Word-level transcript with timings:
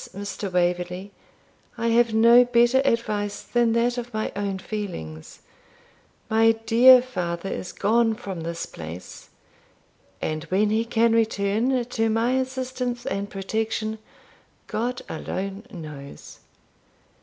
Mr. 0.17 0.51
Waverley, 0.51 1.11
I 1.77 1.89
have 1.89 2.11
no 2.11 2.43
better 2.43 2.81
advice 2.83 3.43
than 3.43 3.73
that 3.73 3.99
of 3.99 4.11
my 4.11 4.31
own 4.35 4.57
feelings; 4.57 5.41
my 6.27 6.53
dear 6.53 7.03
father 7.03 7.51
is 7.51 7.71
gone 7.71 8.15
from 8.15 8.41
this 8.41 8.65
place, 8.65 9.29
and 10.19 10.45
when 10.45 10.71
he 10.71 10.85
can 10.85 11.13
return 11.13 11.85
to 11.85 12.09
my 12.09 12.31
assistance 12.31 13.05
and 13.05 13.29
protection, 13.29 13.99
God 14.65 15.03
alone 15.07 15.65
knows. 15.69 16.39